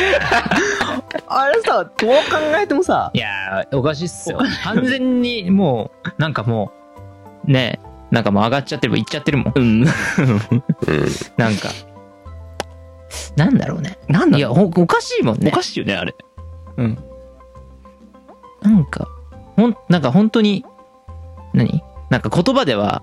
[1.48, 2.16] れさ、どう考
[2.62, 4.38] えてもさい、やー、おかしいっすよ。
[4.64, 6.72] 完全にもう、なんかも
[7.46, 9.52] う、ねえ、なんかもう上がっちゃってる、いっちゃってるもん。
[9.54, 9.62] うん。
[9.62, 9.86] うん。
[11.36, 11.68] なんか。
[13.36, 13.98] なんだろうね。
[14.08, 14.38] なんだ？
[14.38, 15.50] いや、ほおかしいもんね。
[15.52, 16.14] おかしいよね、あれ。
[16.76, 16.98] うん。
[18.62, 19.08] なんか、
[19.56, 20.64] ほん、なんか本当に、
[21.54, 21.82] 何？
[22.10, 23.02] なんか言葉では、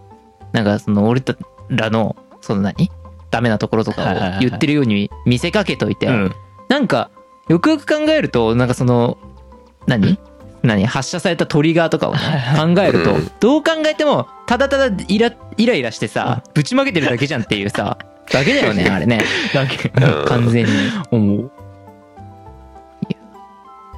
[0.52, 1.36] なんかその俺た
[1.70, 2.92] らの、その何？
[3.32, 6.32] ダメなところとかはいはいはいはいを言ってるように見せかけといて、うん。
[6.70, 7.10] なんか、
[7.50, 9.18] よくよく考えると、なんかその、
[9.88, 10.18] 何？
[10.64, 12.20] 何発射されたトリガーとかをね、
[12.56, 17.98] 考えるとうん、どう考えても、ただただイラ、イライラしてさ、ぶちまけてるだけじゃんっていうさ、
[18.32, 19.20] だけだよね、 あれね。
[19.54, 20.72] だけうん完全に。
[21.12, 21.52] 思う。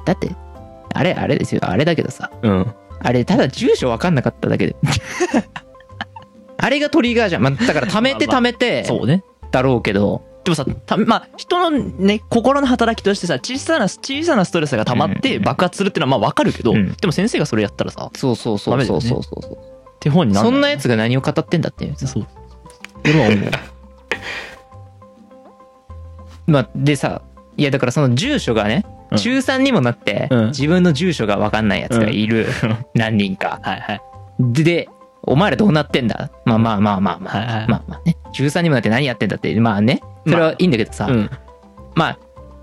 [0.04, 0.30] だって、
[0.92, 2.74] あれ、あれですよ、あれだけどさ、うん。
[3.00, 4.76] あれ、ただ住所分かんなかっただけで。
[6.58, 7.42] あれがトリガーじゃん。
[7.42, 9.22] まあ、だから貯めて貯めて、そうね。
[9.52, 19.58] だろうけど、でもさ、たまあ、人のね、心の働きとしてさ、小さな、小さなストレスが溜まってうん爆発するっていうのはまあわかるけど、うんでも先生がそれやったらさ、そうそうそうそうそうそうそう。
[19.98, 21.96] 手本になるそんなやつが何を語ってんだっていう。
[21.96, 22.26] そう。
[23.04, 23.50] 俺は思う。
[26.52, 27.22] まあ、でさ、
[27.56, 32.46] いやだからその住所がね、うん中3にもなって、うん自分の住所が分かんないやつがいる、
[32.94, 33.58] 何人か。
[33.64, 34.00] はいはい。
[34.38, 34.88] で、で、
[35.24, 36.30] お前らどうなってんだ？
[36.44, 38.16] まあまあまあまあまあ、まあまあね。
[38.30, 40.00] 中3にもなって何やってんだって、まあね。
[40.26, 41.30] それはいいんだけどさ、うん。
[41.94, 42.18] まあ、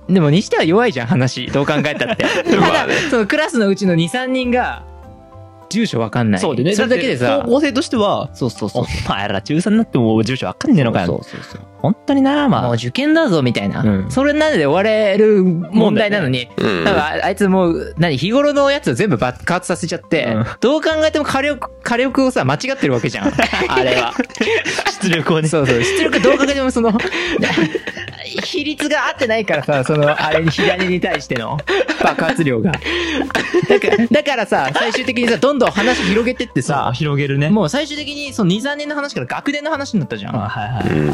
[0.07, 1.47] でもにしては弱いじゃん、話。
[1.47, 2.23] どう考えたって。
[2.43, 4.83] ただそのクラスのうちの2、3人が、
[5.69, 6.41] 住所わかんない。
[6.41, 6.75] そうでね。
[6.75, 8.83] それだけでさ高、校生としては、そうそうそう。
[8.83, 11.07] お前ら中3になっても住所わかんねえのかよ。
[11.07, 11.61] そうそうそう。
[11.83, 12.61] 本当にな、まあ。
[12.63, 13.81] もう受験だぞ、みたいな。
[13.81, 16.83] うんそれなんで終われる問題なのに、うん。
[16.85, 23.27] だからあいつもう、何、日頃のやつを全部爆発させちゃって、うんどう考えても火力、火力をさ、間違ってるわけじゃん。
[23.67, 24.13] あれは。
[25.01, 25.49] 出力をね。
[25.49, 25.83] そうそう。
[25.83, 26.93] 出力どう考えてもその、
[28.45, 31.57] 比率が合ってないからさ、その、あれに、左に対しての
[32.01, 32.71] 爆発量が。
[32.71, 32.79] だ
[33.79, 37.49] から、だからさ、最終的にさ、どんどん話広げてってさ広げるね。
[37.49, 40.35] もう最終的にその2、3年の話から学年の話になったじゃん。
[40.35, 40.87] あはいはい。
[40.87, 41.13] うん。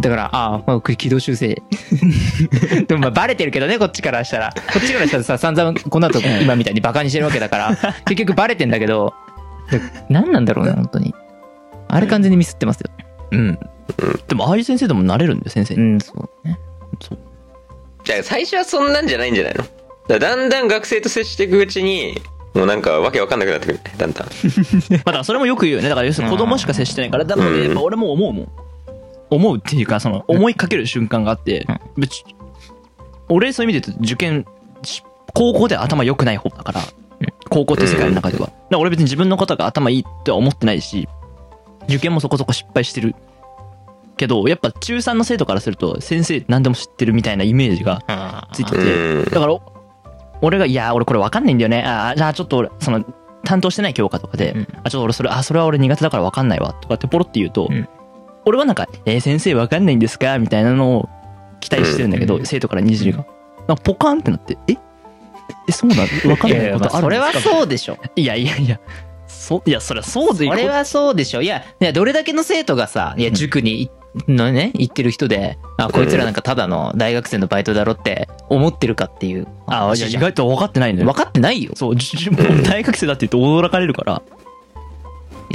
[0.00, 1.62] だから、ああ、まあ、軌道修正。
[2.88, 4.52] でもまあバレてるけどね、こっちからしたら。
[4.72, 9.12] こっちからしたらさ、散々この後今みたいにバカにしてるわけだから、 結局バレてんだけど、
[9.70, 11.14] で何なんだろうね、本当に。
[11.88, 12.90] あれ完全にミスってますよ。
[13.32, 13.58] うん。
[14.28, 15.80] でも、ああいう先生でもなれるんだよ、先生に。
[15.82, 16.58] うん、そうね。
[18.04, 19.64] じゃあ最初はそんなんじゃないんじゃないの？
[20.08, 22.20] だだんだん学生と接していくうちに、
[22.54, 24.28] もうなんかわけわかんなくなってくるね、だんだん。
[25.04, 25.88] まあ、だそれもよく言うよね。
[25.88, 28.48] だから要するに子供しか接してないから、だからね、やっぱ俺も思うもん。
[29.30, 32.08] 思うっていうか、その、思いかける瞬間があってうん、
[33.28, 34.44] 俺そういう意味で言うと受験
[34.82, 35.02] し、
[35.34, 36.80] 高校では頭良くない方だから、
[37.48, 38.46] 高校って世界の中では。
[38.46, 41.08] だから俺別に自分のことが頭いいっては思ってないし、
[41.84, 43.14] 受験もそこそこ失敗してる。
[44.16, 49.24] けど、やっぱ中3の生徒からすると、先生何でも知ってるみたいなイメージがついてて、うん。
[49.24, 49.58] だから、
[50.42, 51.82] 俺が、いや、俺これ分かんないんだよね。
[51.86, 53.04] あーじゃあちょっと俺、その、
[53.44, 57.88] 担当してない教科とかで、うんあ、ちょっと俺それ、あ、それは俺苦手だから分かんないわ、とかってポロって言うと、うん
[58.44, 60.38] 俺はなんか、えー先生分かんないんですか？
[60.38, 61.08] みたいなのを
[61.60, 63.26] 期待してるんだけど、うん生徒からにじりが。
[63.68, 64.76] なんかポカンってなって、え？
[65.68, 66.06] え、そうなの？
[66.06, 67.98] 分かんないことあるんそれはですかそうでしょ。
[68.16, 68.80] いやいやいや、
[69.26, 71.42] そ、いや、そりゃそうでいこそれはそうでしょ。
[71.42, 73.92] いや、いや、どれだけの生徒がさ、いや、塾に行っ
[74.26, 79.46] のね、言ってる人で、あ、こいつらなんかただの大学生のバイトだろって思ってるかっていう。
[79.68, 81.08] あ、いや意外と分かってないんだよ。
[81.08, 81.72] 分かってないよ。
[81.76, 84.20] そう、じもう大学生だって言うと驚かれるから。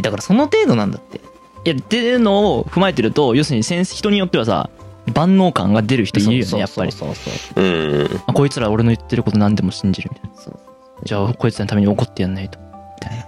[0.02, 1.19] だからその程度なんだって。
[1.65, 4.69] いや、っていうのを踏まえてると、要するに先生、人によってはさ、
[5.13, 6.91] 万能感が出る人いるよね、やっぱり。
[6.91, 8.21] そうそうそううん。
[8.28, 10.38] あこいつら俺の言ってること何でも信じるみたいな。
[10.41, 10.60] そう。
[11.04, 12.60] じゃあ、こいつらのために怒ってやんないと。
[12.60, 12.65] み
[13.01, 13.25] たい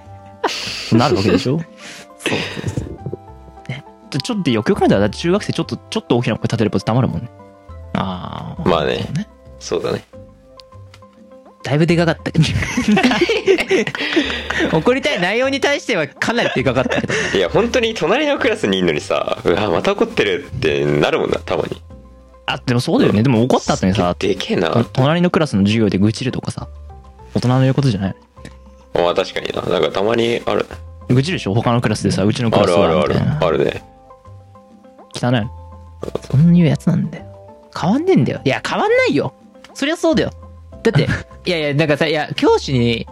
[0.93, 0.97] な。
[0.99, 1.59] なるわけでしょ？
[3.69, 3.83] ね。
[4.23, 7.29] ちょっとよくよく考えたら、中学生ちょっと、ちょっと大きな声立てれば黙るもんね。
[7.93, 8.69] ああ。
[8.69, 9.07] まあね。
[9.59, 10.03] そうだね。
[11.67, 12.45] だいぶでかかったけど。
[14.77, 17.13] 怒りたい内容に対してはかなりでかかったけど。
[17.37, 21.81] いや、本当に隣のクラスにいるのにさ、うわ、また怒ってるってなるもんな、たまに。
[22.45, 23.21] あ、でもそうだよね。
[23.21, 24.69] でも怒った後にさ、でけえな。
[24.69, 26.69] と隣のクラスの授業で愚痴るとかさ、
[27.33, 28.15] 大人の言うことじゃない？
[28.93, 29.61] まあ確かにな。
[29.63, 30.65] なんかたまにある。
[31.09, 31.53] 愚痴るでしょ？
[31.53, 33.45] 他のクラスでさ、うちのクラスあるあるある。
[33.45, 33.83] あるね。
[35.13, 35.51] 汚いの。
[36.31, 37.25] そんなやつなんだよ。
[37.77, 38.39] 変わんねえんだよ。
[38.45, 39.33] いや、変わんないよ。
[39.73, 40.31] そりゃそうだよ。
[40.91, 41.07] だって、
[41.45, 43.07] いやいや、なんかさ、いや、教師に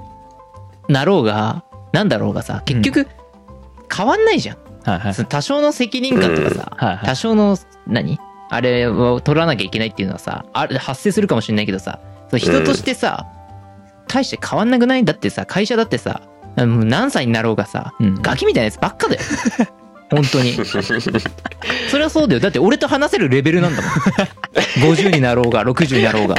[0.87, 3.07] なろうが、なんだろうがさ、結局、
[3.95, 4.57] 変わんないじゃん。
[4.83, 5.23] はいはいそ。
[5.23, 7.57] の多少の責任感とかさ、はいはい多少の、
[7.87, 8.19] 何？
[8.49, 13.25] あれを取らなきゃいけないっていうのはさ、あれ発生するかもしれないけどさ、その人としてさ、
[14.07, 15.01] 大して変わんなくない？
[15.01, 16.21] んだってさ、会社だってさ、
[16.57, 19.21] もう何歳になろうがさ、うんガキみたいなやつばっかだよ。
[20.11, 20.53] 本当に。
[20.53, 22.39] それはそうだよ。
[22.39, 23.91] だって俺と話せるレベルなんだもん。
[24.93, 26.35] 50になろうが、60になろうが。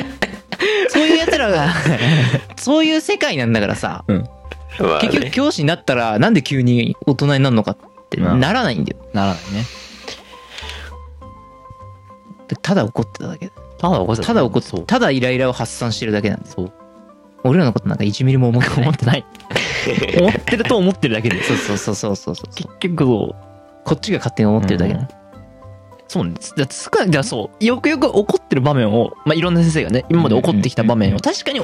[0.89, 1.73] そういう奴らが、
[2.57, 4.05] そういう世界なんだからさ、
[4.79, 5.31] まあ結局ね。
[5.31, 7.77] 教師になったらなんで急に大人になるのかっ
[8.11, 8.99] てまあならないんだよ。
[9.13, 9.65] ならないね。
[12.63, 14.83] ただ怒ってただけただ怒ってただ怒って。
[14.83, 16.73] ただイライラを発散してるだけなんですそう。
[17.45, 19.25] 俺らのことなんか1ミリも思ってない思ってない。
[20.19, 21.43] 思ってると思ってるだけで。
[21.43, 23.47] そうそうそうそうそうそう結局そう。
[23.85, 25.15] こっちが勝手に思ってるだけなんだ
[26.09, 26.55] そうなんです。
[26.57, 31.61] だって少ない、じゃあそう、よくよく怒ってる場面を、まあ、いろんな先生がね、今まで怒ってきた場面を、確かに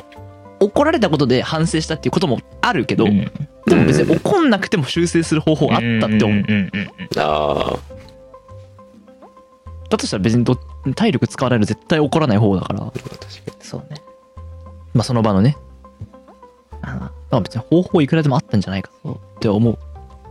[0.60, 3.30] 怒られたことで反省したっていうこともあるけど、うん
[3.64, 6.28] でも別に怒んなくても修正する方法あったって思う。
[6.28, 6.88] んんうんうん。
[7.16, 7.76] あ
[9.88, 10.56] だとしたら別にど
[10.96, 12.92] 体力使わないの絶対怒らない方だから、ま
[13.60, 14.02] そうね。
[14.98, 15.56] あその場のね、
[16.80, 19.78] あのまあ別に方法いくらでもあったんじゃないかって思う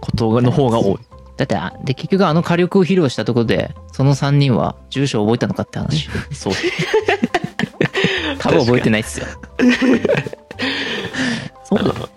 [0.01, 0.99] ことの方が多い。
[1.41, 6.53] だってあで結局あの火力を披露したところでその3人は住所を覚えたのかって話 そう。
[8.37, 9.25] 多分覚えてないっすよ
[11.63, 12.09] そうだよ。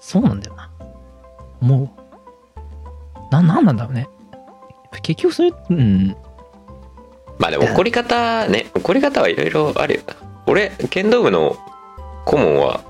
[0.00, 0.68] そうなんだよな。
[1.60, 4.08] もう、な、なんなんだろうね。
[5.02, 6.16] 結局それ、うん。
[7.38, 10.14] まあでも怒り方ね、怒り方はいろいろあるよな。
[10.46, 11.56] 俺、剣道部の
[12.24, 12.80] 顧問は、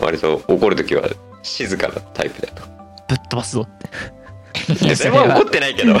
[0.00, 1.08] 割と怒るときは
[1.42, 2.62] 静かなタイプだと。
[3.08, 3.90] ぶっ飛ばすぞって。
[4.82, 5.92] いやそれは怒ってないけど。
[5.92, 5.94] い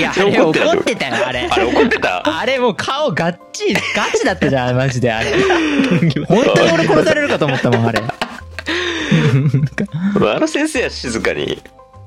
[0.00, 1.48] やあそれれ怒怒ってたよあれ。
[1.50, 2.38] あれ怒ってた？
[2.38, 3.80] あれもう顔ガッチガ
[4.16, 5.32] チだったじゃんマジであれ。
[6.28, 8.00] 本当に俺殺されるかと思ったもんあれ。
[8.02, 8.14] ま
[10.32, 11.60] ああの先生は静かに、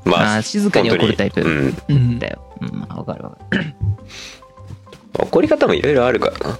[0.05, 1.41] まあ、静かに怒るタイプ。
[1.41, 1.77] うん。
[1.89, 2.39] うんだよ
[2.95, 3.73] わかるわかる。
[5.19, 6.59] 怒り方もいろいろあるからな。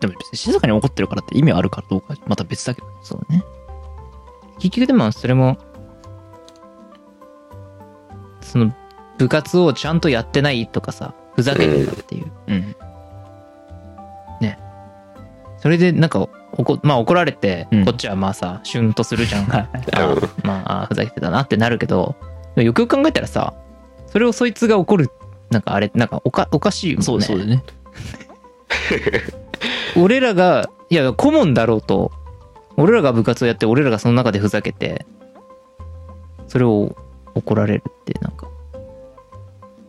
[0.00, 2.86] でも別に静かに怒ってるからって意味あるからどうかまた別だけど。
[3.02, 3.42] そうね。
[4.58, 5.56] 結局でもそれも
[8.48, 8.74] その
[9.18, 12.74] 部活をちゃんとやってないとかさふざけてたっていう、うん。
[15.58, 17.84] それでなんか怒,、まあ、怒られて、うん。
[17.84, 19.68] こっちはまあさシュンとするじゃん、 はい。
[19.92, 22.16] あうんまああふざけてたなってなるけど
[22.56, 23.54] よくよく考えたらさ
[24.06, 25.10] それをそいつが怒る
[25.50, 27.04] なんかあれなんかおかおかしいもんね。
[27.04, 27.62] そうそうだよね。
[29.96, 32.12] 俺らがいや顧問だろうと
[32.76, 35.04] 俺らが部活をやって俺らがその中でふざけて
[36.46, 36.96] それを
[37.38, 38.48] 怒られるってなんか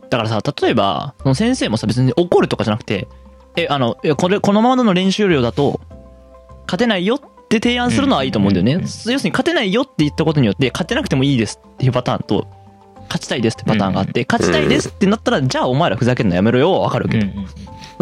[0.09, 3.07] だからさ、例えば、その先生もさ、別に怒るとかじゃなくて、
[3.55, 5.79] え、あの、いや、これ、このままの練習量だと、
[6.65, 8.79] 勝てないよって提案するのはいいと思うんだよね。
[8.81, 12.47] 要するに、勝てないよって言ったことによって、勝てなくてもいいですっていうパターンと、
[13.03, 17.25] 勝ちたいですってパターンがあって、勝ちたいですってなったら、じゃあお前らふざけるのやめろよはわかるけど、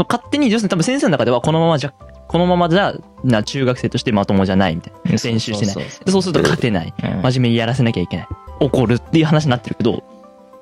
[0.10, 1.94] 勝手に、要するに多分先生の中では、このままじゃ、
[2.28, 5.12] このままじゃ、な、中学生としてまともじゃないみたいな。
[5.12, 5.76] 練習してない。
[6.08, 6.94] そうすると勝てない。
[7.04, 8.28] うん真面目にやらせなきゃいけない。
[8.60, 10.04] 怒るっていう話になってるけど、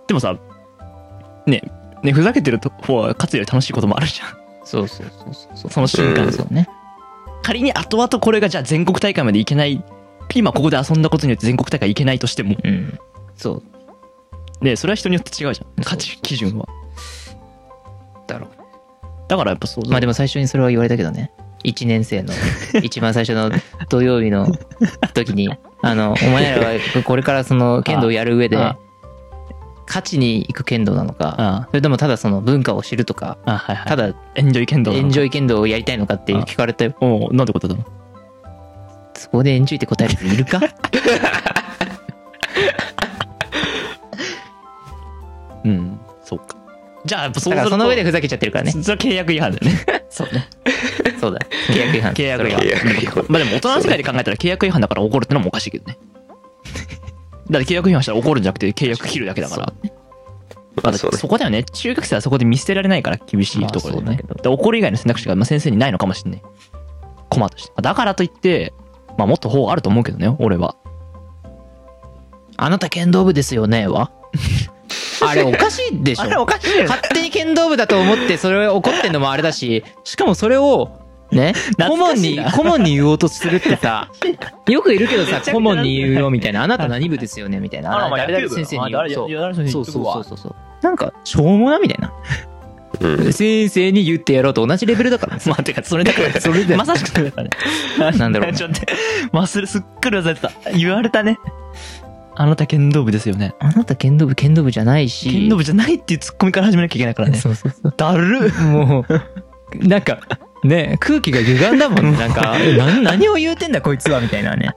[0.07, 0.37] でもさ、
[1.45, 1.61] ね、
[2.03, 4.37] ね、ふざけてる方は勝つより楽しいこともあるじゃん。
[4.63, 6.67] そうそうそうそうそうその瞬間、うんそうね
[7.43, 9.83] 仮に後々これがじゃあ全国大会までいけない、
[10.33, 12.99] 今ここで遊んだことによって全国大会いけないとしても、うん
[13.35, 13.61] そ
[14.61, 15.83] うね、それは人によって違うじゃん。
[15.83, 16.67] 価値基準は。
[18.25, 18.49] だろう
[19.27, 19.89] だからやっぱそう。
[19.89, 21.31] まあでも最初にそれは言われたけどね
[21.65, 22.33] 1年生の
[22.83, 23.51] 一番最初の
[23.89, 24.47] 土曜日の
[25.13, 25.49] 時に
[25.81, 28.77] あのお前らはこれからその剣道をやる上であ。
[29.87, 31.67] 勝ちに行く剣道なのかあ。
[31.69, 33.87] それともただその文化を知るとかあはいはい。
[33.87, 37.75] ただエンジョイ剣道エンジョイイ剣道をやりたいのかって聞かれたよおおなんてことだ？
[37.75, 37.85] の
[39.13, 40.59] そこでエンジョイって答える人いるか？
[45.63, 45.99] うん。
[46.23, 46.57] そうか。
[47.05, 48.71] じゃあその上でふざけちゃってるからね。
[48.71, 49.85] それは契約違反だよね。
[50.09, 50.47] そうね
[51.25, 52.51] そうだ契約違反契約違
[53.05, 55.97] 反まあでも大人の世界で考えたら契約違反だから怒るってのもおかしいけどね
[57.49, 59.73] だって契約違反したら怒るんじゃなくて契約切るだけだから
[60.83, 61.63] まあ、そこだよね。
[61.63, 64.27] 中学生はそこで見捨てられないから厳しいところだけど。
[64.27, 66.41] まあそうで怒る以外の選択肢が、まあ、先生にないのかもしれない。
[67.29, 67.81] コマとして。
[67.81, 68.73] だからといって、
[69.17, 70.75] まあもっと方あると思うけどね、俺は。
[72.57, 74.11] あなた剣道部ですよねは？
[75.25, 76.83] あれおかしいでしょあれおかしい。
[76.83, 81.53] 勝手に剣道部だと思ってそれを怒ってんのもあれだししかもそれをね？
[81.77, 84.09] 顧問に顧問に言おうとするってさ。
[84.69, 86.63] よくいるけどさ顧問に言うよみたいな。
[86.63, 88.07] あなた何部ですよねみたいな。
[88.07, 89.01] あ誰々先生に言う。
[89.01, 89.29] あ誰そう。
[89.69, 92.13] そうそうそうそうなんかしょうもなみたいな。
[93.01, 93.33] うん。
[93.33, 95.35] 先生に言ってやろうと同じレベルだから。
[95.37, 96.75] ね まあ、てか、それだから、 それで。
[96.75, 97.49] まさしくそれだから
[98.11, 98.17] ね。
[98.17, 98.57] なんだろうね。
[98.57, 98.93] ちょっと待って、
[99.33, 100.51] 忘れ、すっかり忘れてた。
[100.71, 101.37] 言われたね。
[102.37, 103.55] あなた剣道部ですよね。
[103.59, 105.29] あなた剣道部剣道部じゃないし。
[105.29, 107.37] 剣道部じゃないっていうツッコミから始めなきゃいけないからね。
[107.37, 107.93] そうそうそう。
[107.95, 110.19] だるもう、なんか、
[110.67, 112.17] ね、空気が歪んだもんね。
[112.17, 114.71] なんか、え何何を言うてんだこいつは、みたいなね。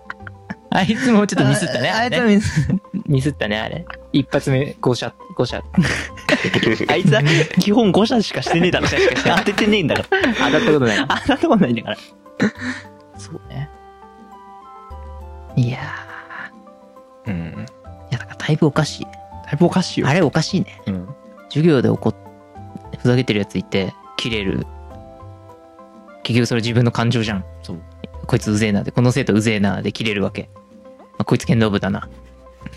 [0.71, 1.91] あいつもちょっとミスったね。
[1.91, 2.69] あいつはねミス。
[3.07, 3.87] ミスったね、あれ。
[4.13, 5.63] 一発目、5射、5射。
[6.89, 7.23] あいつは
[7.59, 8.89] 基本5社しかしてねえだろ。
[9.39, 10.35] 当ててねえんだから。
[10.35, 10.99] 当たったことない。
[10.99, 11.97] あんなとこないんだから。
[13.17, 13.71] そうね。
[15.57, 15.79] いや
[17.27, 17.35] うん。
[17.35, 17.67] ー、い
[18.11, 19.05] や、だからだいぶおかしい。
[19.05, 20.09] だいぶおかしいよ。
[20.09, 20.81] あれおかしいね。
[20.87, 21.09] うん。
[21.49, 22.15] 授業で怒っ、
[22.99, 24.67] ふざけてるやついて、切れる。
[26.29, 27.45] 結局それ自分の感情じゃん。
[27.63, 27.81] そう。
[28.27, 30.51] こいつうぜえなで、この生徒うぜえなで切れるわけ。
[31.13, 32.07] まあ、こいつ剣道部だな。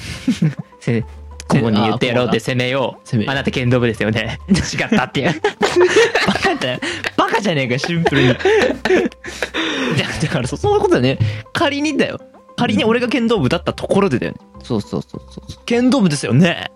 [0.79, 1.03] せ
[1.49, 3.05] 顧問に言ってやろうって攻めよう。
[3.05, 4.39] 攻めようあなた剣道部ですよね。
[4.47, 5.33] 違ったっていう。
[6.27, 6.79] バカだよ。
[7.17, 8.27] バカじゃねえかよ、シンプルに。
[8.29, 11.19] だだからそ、そういうことだよね。
[11.51, 12.21] 仮にだよ。
[12.55, 14.37] 仮に俺が剣道部だったところでだよね。
[14.63, 15.65] そうそうそうそう。
[15.65, 16.71] 剣道部ですよね。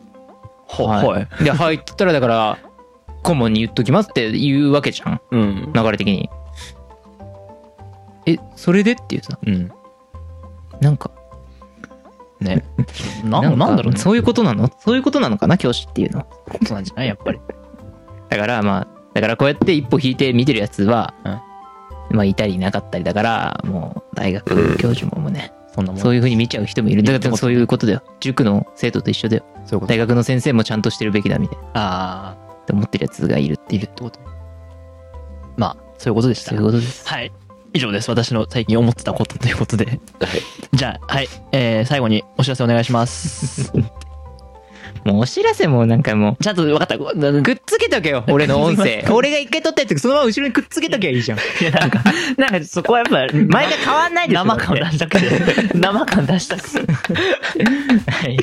[0.68, 1.28] ははい。
[1.42, 2.58] で、はいって言ったら、だから、
[3.24, 5.22] 顧問に言っときますって言うわけじゃん。
[5.32, 5.72] うん。
[5.74, 6.30] 流れ的に。
[8.26, 9.72] え、それでっていうさ、うん。
[10.82, 11.12] なんか、
[12.40, 12.66] ね。
[13.24, 14.00] な、かなんだろうね。
[14.00, 14.70] そういうことなの？
[14.80, 15.58] そういうことなのかな？
[15.58, 16.20] 教師っていうの？
[16.20, 16.26] は。
[16.26, 17.08] ことなんじゃない？
[17.08, 17.40] やっぱり。
[18.30, 21.14] だからまあ、だからこうやって一歩引いて見てるやつは、
[22.10, 26.02] まあいたりいなかったりだから、もう大学教授ももうね、そんなもん。
[26.02, 27.04] そういう風に見ちゃう人もいる。
[27.04, 28.02] だからそういうことだよ。
[28.20, 29.44] 塾の生徒と一緒だよ。
[29.66, 29.94] そういうこと。
[29.94, 31.64] 大学の先生もちゃんとしてるべきだみたいな。
[31.74, 33.84] あって思ってるやつがいるっていう。
[33.84, 34.20] ってこと。
[35.56, 36.50] まあ、そういうことでした。
[36.50, 37.08] そういうことです。
[37.08, 37.32] はい。
[37.76, 38.10] 以上です。
[38.10, 39.86] 私の最近思ってたことということで。
[39.86, 40.00] はい。
[40.72, 41.28] じゃあ、はい。
[41.52, 43.74] えー、最後にお知らせお願いします。
[45.04, 46.98] もうお知らせもなんかもちゃんと分かった。
[46.98, 49.04] くっつけとけよ、俺の音声。
[49.12, 51.38] 俺が一回撮ったやつそのまま後ろにくっつけとけばいいじゃん。
[51.62, 52.04] いや、なんか、
[52.38, 55.28] なんかそこはやっぱ、 毎回変わんないで生感出したくて。
[55.74, 56.80] 生感出したくて。
[56.80, 58.38] はい。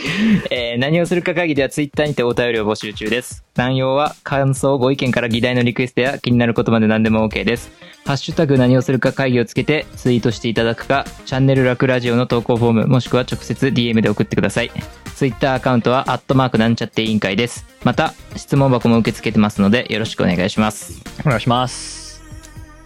[0.51, 3.45] えー何をするか会議ではツイッターにてお便りを募集中です。
[3.57, 7.71] 内容は感想、ご意見から議題のリクエストや気になることまで何でも OK です。
[8.07, 14.71] ハッシュタグ何をするか会議をつけてツイートしていただくか、チャンネル楽ラジオの投稿フォーム、もしくは直接 DM で送ってください。
[15.15, 17.65] ツイッターアカウントは、アットマークなんちゃって委員会です。
[17.85, 21.03] また、質問箱も受け付けてますので、よろしくお願いします。
[21.25, 22.23] お願いします。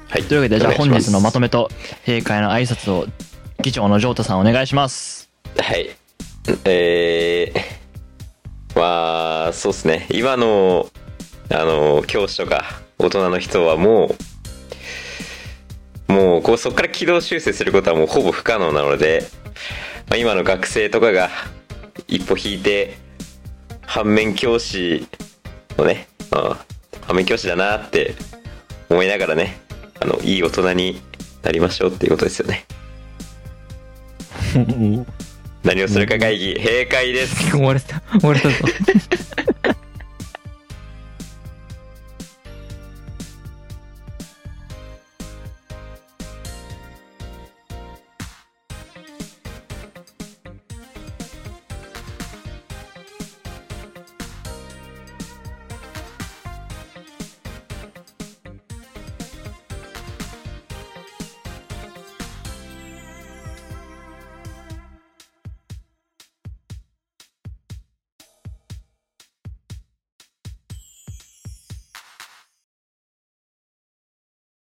[0.09, 0.23] はい。
[0.23, 1.71] というわけで、じゃあ本日のまとめと
[2.07, 3.07] 閉会の挨拶を、
[3.63, 5.31] 議長のジョータさんお願いします。
[5.57, 5.91] はい。
[6.65, 10.07] えー、まあ、そうですね。
[10.11, 10.89] 今の、
[11.51, 12.65] あの、教師とか
[12.99, 14.15] 大人の人はも
[16.09, 19.25] う、もう、こう、そこから軌道修正することはもうほぼ不可能なので、
[20.09, 21.31] まあ、今の学生とかが
[22.09, 22.97] 一歩引いて、
[23.83, 25.07] 反面教師
[25.77, 26.65] のね、あ
[27.07, 28.15] 反面教師だなって
[28.89, 29.61] 思いながらね、
[30.01, 31.01] あの、いい大人に
[31.43, 32.65] なりましょうっていうことですよね。
[35.65, 37.51] 何をするか会議、閉会です。
[37.51, 38.01] 終われた。
[38.21, 38.57] 終われたぞ。